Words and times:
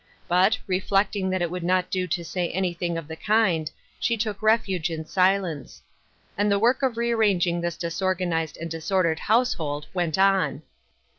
Bat, 0.27 0.57
reflecting 0.65 1.29
■jhat 1.29 1.41
it 1.41 1.51
would 1.51 1.61
not 1.63 1.91
do 1.91 2.07
to 2.07 2.25
say 2.25 2.49
anything 2.49 2.97
of 2.97 3.07
the 3.07 3.15
Kind, 3.15 3.69
she 3.99 4.17
took 4.17 4.41
refuge 4.41 4.89
in 4.89 5.05
silence. 5.05 5.83
And 6.35 6.51
the 6.51 6.57
work 6.57 6.81
of 6.81 6.97
rearranging 6.97 7.61
this 7.61 7.77
disorganized 7.77 8.57
and 8.59 8.71
disordered 8.71 9.19
household 9.19 9.85
went 9.93 10.17
on. 10.17 10.63